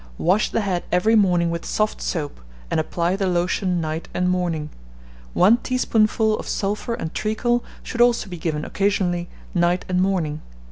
Wash 0.17 0.49
the 0.49 0.61
head 0.61 0.83
every 0.91 1.13
morning 1.15 1.51
with 1.51 1.63
soft 1.63 2.01
soap, 2.01 2.41
and 2.71 2.79
apply 2.79 3.15
the 3.15 3.27
lotion 3.27 3.79
night 3.79 4.09
and 4.15 4.27
morning. 4.27 4.71
One 5.35 5.57
teaspoonful 5.57 6.39
of 6.39 6.47
sulphur 6.47 6.95
and 6.95 7.13
treacle 7.13 7.63
should 7.83 8.01
also 8.01 8.27
be 8.27 8.37
given 8.39 8.65
occasionally 8.65 9.29
night 9.53 9.85
and 9.87 10.01
morning. 10.01 10.41